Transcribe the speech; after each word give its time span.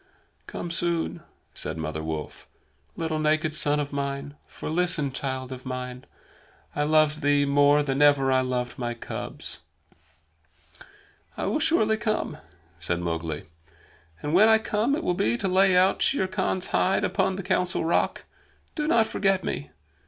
"Come 0.47 0.71
soon," 0.71 1.21
said 1.53 1.77
Mother 1.77 2.01
Wolf, 2.01 2.47
"little 2.97 3.19
naked 3.19 3.53
son 3.53 3.79
of 3.79 3.93
mine. 3.93 4.33
For, 4.47 4.67
listen, 4.67 5.11
child 5.11 5.51
of 5.51 5.63
man, 5.63 6.05
I 6.75 6.81
loved 6.85 7.21
thee 7.21 7.45
more 7.45 7.83
than 7.83 8.01
ever 8.01 8.31
I 8.31 8.41
loved 8.41 8.79
my 8.79 8.95
cubs." 8.95 9.61
"I 11.37 11.45
will 11.45 11.59
surely 11.59 11.97
come," 11.97 12.37
said 12.79 12.99
Mowgli. 12.99 13.43
"And 14.23 14.33
when 14.33 14.49
I 14.49 14.57
come 14.57 14.95
it 14.95 15.03
will 15.03 15.13
be 15.13 15.37
to 15.37 15.47
lay 15.47 15.77
out 15.77 16.01
Shere 16.01 16.27
Khan's 16.27 16.69
hide 16.69 17.03
upon 17.03 17.35
the 17.35 17.43
Council 17.43 17.85
Rock. 17.85 18.25
Do 18.73 18.87
not 18.87 19.05
forget 19.05 19.43
me! 19.43 19.69